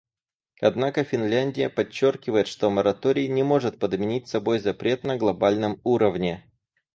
Однако 0.61 1.03
Финляндия 1.03 1.69
подчеркивает, 1.69 2.47
что 2.47 2.71
мораторий 2.71 3.27
не 3.27 3.43
может 3.43 3.77
подменить 3.77 4.27
собой 4.27 4.57
запрет 4.57 5.03
на 5.03 5.15
глобальном 5.15 5.79
уровне. 5.83 6.51